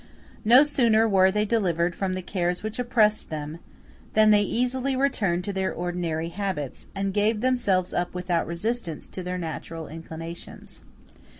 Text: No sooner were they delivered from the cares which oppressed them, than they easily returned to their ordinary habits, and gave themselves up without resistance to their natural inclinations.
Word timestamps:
No 0.43 0.63
sooner 0.63 1.07
were 1.07 1.29
they 1.29 1.45
delivered 1.45 1.93
from 1.93 2.13
the 2.13 2.23
cares 2.23 2.63
which 2.63 2.79
oppressed 2.79 3.29
them, 3.29 3.59
than 4.13 4.31
they 4.31 4.41
easily 4.41 4.95
returned 4.95 5.43
to 5.43 5.53
their 5.53 5.71
ordinary 5.71 6.29
habits, 6.29 6.87
and 6.95 7.13
gave 7.13 7.41
themselves 7.41 7.93
up 7.93 8.15
without 8.15 8.47
resistance 8.47 9.05
to 9.09 9.21
their 9.21 9.37
natural 9.37 9.87
inclinations. 9.87 10.81